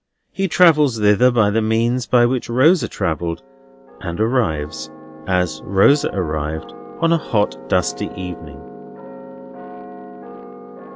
[0.31, 3.43] He travels thither by the means by which Rosa travelled,
[3.99, 4.89] and arrives,
[5.27, 8.59] as Rosa arrived, on a hot, dusty evening.